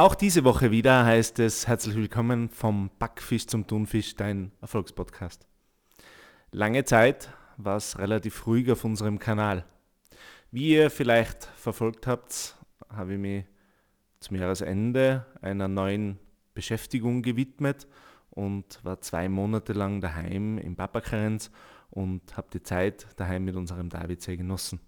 [0.00, 5.46] Auch diese Woche wieder heißt es herzlich willkommen vom Backfisch zum Thunfisch, dein Erfolgspodcast.
[6.52, 7.28] Lange Zeit
[7.58, 9.66] war es relativ ruhig auf unserem Kanal.
[10.50, 12.56] Wie ihr vielleicht verfolgt habt,
[12.88, 13.44] habe ich mich
[14.20, 16.18] zum Jahresende einer neuen
[16.54, 17.86] Beschäftigung gewidmet
[18.30, 21.50] und war zwei Monate lang daheim im Papakarenz
[21.90, 24.80] und habe die Zeit daheim mit unserem David sehr genossen.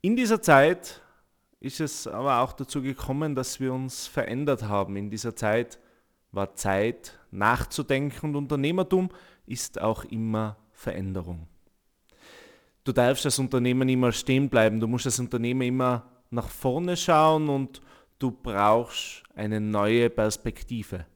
[0.00, 1.02] In dieser Zeit
[1.60, 4.96] ist es aber auch dazu gekommen, dass wir uns verändert haben.
[4.96, 5.78] In dieser Zeit
[6.30, 9.10] war Zeit nachzudenken und Unternehmertum
[9.46, 11.48] ist auch immer Veränderung.
[12.84, 17.48] Du darfst als Unternehmer immer stehen bleiben, du musst als Unternehmer immer nach vorne schauen
[17.48, 17.80] und
[18.18, 21.06] du brauchst eine neue Perspektive.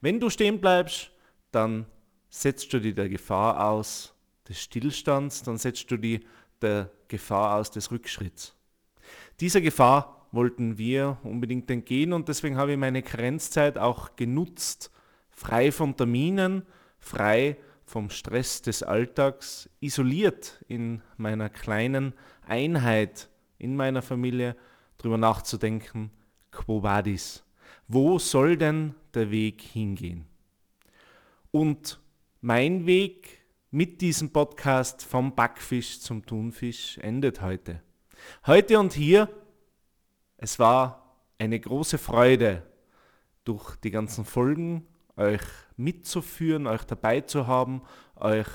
[0.00, 1.10] Wenn du stehen bleibst,
[1.50, 1.86] dann
[2.28, 4.14] setzt du dir der Gefahr aus
[4.48, 6.20] des Stillstands, dann setzt du dir
[6.60, 8.54] der Gefahr aus des Rückschritts.
[9.40, 14.90] Dieser Gefahr wollten wir unbedingt entgehen und deswegen habe ich meine Karenzzeit auch genutzt,
[15.30, 16.66] frei von Terminen,
[16.98, 22.12] frei vom Stress des Alltags, isoliert in meiner kleinen
[22.46, 24.56] Einheit, in meiner Familie,
[24.98, 26.10] darüber nachzudenken,
[26.50, 27.42] quo vadis?
[27.88, 30.26] Wo soll denn der Weg hingehen?
[31.50, 31.98] Und
[32.42, 37.82] mein Weg mit diesem Podcast vom Backfisch zum Thunfisch endet heute.
[38.46, 39.28] Heute und hier,
[40.36, 42.62] es war eine große Freude,
[43.44, 45.42] durch die ganzen Folgen euch
[45.76, 47.82] mitzuführen, euch dabei zu haben,
[48.16, 48.48] euch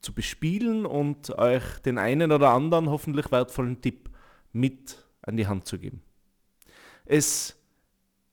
[0.00, 4.10] zu bespielen und euch den einen oder anderen hoffentlich wertvollen Tipp
[4.52, 6.02] mit an die Hand zu geben.
[7.04, 7.56] Es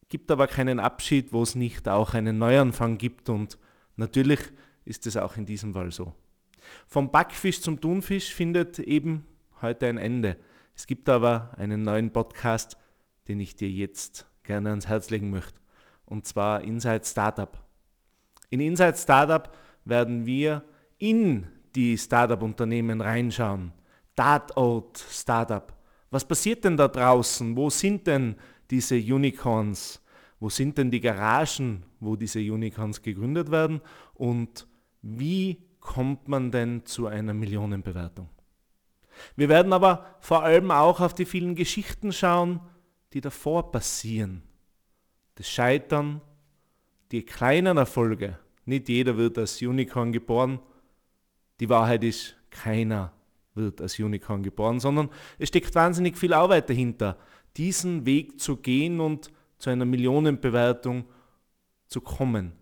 [0.10, 3.58] gibt aber keinen Abschied, wo es nicht auch einen Neuanfang gibt und
[3.96, 4.40] natürlich
[4.86, 6.14] ist es auch in diesem Fall so.
[6.88, 9.26] Vom Backfisch zum Thunfisch findet eben
[9.64, 10.38] heute ein Ende.
[10.76, 12.78] Es gibt aber einen neuen Podcast,
[13.28, 15.60] den ich dir jetzt gerne ans Herz legen möchte.
[16.06, 17.58] Und zwar Inside Startup.
[18.50, 19.50] In Inside Startup
[19.86, 20.64] werden wir
[21.00, 23.72] in die Startup-Unternehmen reinschauen.
[24.16, 25.74] Tatort Startup.
[26.12, 27.56] Was passiert denn da draußen?
[27.56, 28.36] Wo sind denn
[28.70, 30.02] diese Unicorns?
[30.40, 33.82] Wo sind denn die Garagen, wo diese Unicorns gegründet werden?
[34.14, 34.68] Und
[35.02, 38.30] wie kommt man denn zu einer Millionenbewertung?
[39.36, 42.60] Wir werden aber vor allem auch auf die vielen Geschichten schauen,
[43.14, 44.44] die davor passieren.
[45.36, 46.22] Das Scheitern,
[47.12, 48.40] die kleinen Erfolge.
[48.66, 50.60] Nicht jeder wird als Unicorn geboren.
[51.60, 53.14] Die Wahrheit ist, keiner
[53.56, 57.18] wird als Unicorn geboren, sondern es steckt wahnsinnig viel Arbeit dahinter,
[57.56, 61.06] diesen Weg zu gehen und zu einer Millionenbewertung
[61.88, 62.54] zu kommen.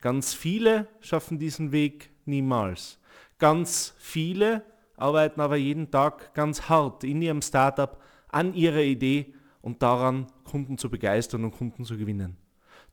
[0.00, 2.98] Ganz viele schaffen diesen Weg niemals.
[3.38, 4.62] Ganz viele
[4.96, 10.78] arbeiten aber jeden Tag ganz hart in ihrem Startup an ihrer Idee und daran, Kunden
[10.78, 12.36] zu begeistern und Kunden zu gewinnen.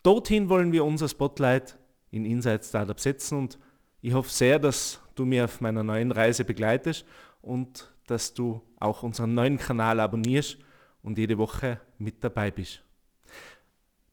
[0.02, 1.78] Dorthin wollen wir unser Spotlight
[2.12, 3.59] in Inside Startup setzen und
[4.02, 7.06] ich hoffe sehr, dass du mir auf meiner neuen Reise begleitest
[7.41, 10.58] und dass du auch unseren neuen Kanal abonnierst
[11.03, 12.84] und jede Woche mit dabei bist.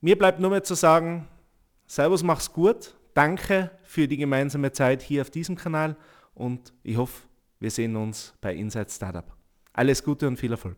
[0.00, 1.28] Mir bleibt nur mehr zu sagen,
[1.86, 2.94] Servus, mach's gut.
[3.14, 5.96] Danke für die gemeinsame Zeit hier auf diesem Kanal
[6.34, 7.26] und ich hoffe,
[7.60, 9.36] wir sehen uns bei Inside Startup.
[9.72, 10.76] Alles Gute und viel Erfolg.